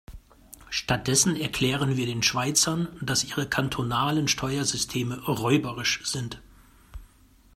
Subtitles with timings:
[0.71, 6.41] Stattdessen erklären wir den Schweizern, dass ihre kantonalen Steuersysteme "räuberisch" sind.